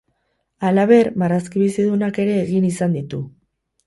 [0.69, 3.21] Halaber, marrazki bizidunak ere egin izan ditu.